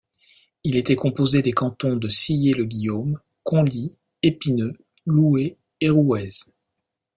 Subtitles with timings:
[0.63, 4.73] Il était composé des cantons de Sillé-le-Guillaume, Conlie, Epineu,
[5.05, 6.29] Loué et Rouez.